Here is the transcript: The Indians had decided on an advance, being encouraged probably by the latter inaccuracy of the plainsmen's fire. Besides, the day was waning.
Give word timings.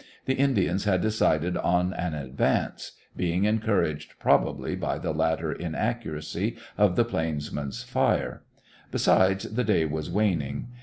The 0.25 0.33
Indians 0.33 0.85
had 0.85 0.99
decided 1.01 1.55
on 1.57 1.93
an 1.93 2.15
advance, 2.15 2.93
being 3.15 3.43
encouraged 3.43 4.15
probably 4.19 4.75
by 4.75 4.97
the 4.97 5.13
latter 5.13 5.51
inaccuracy 5.51 6.57
of 6.75 6.95
the 6.95 7.05
plainsmen's 7.05 7.83
fire. 7.83 8.41
Besides, 8.89 9.53
the 9.53 9.63
day 9.63 9.85
was 9.85 10.09
waning. 10.09 10.69